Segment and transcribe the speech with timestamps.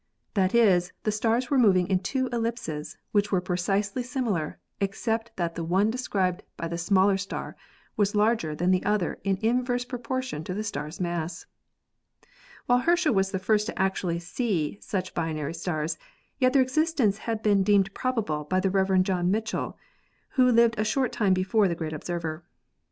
[0.33, 5.53] That is, the stars were moving in two ellipses which were precisely similar, except that
[5.53, 7.55] the one described by the smaller star
[7.97, 11.45] was larger than the other in inverse proportion to the star's mass.
[12.65, 15.99] While Herschel was the first actually to see such binary stars,
[16.39, 19.03] yet their existence had been deemed probable by the Rev.
[19.03, 19.77] John Michell,
[20.29, 22.43] who lived a short time before the great observer.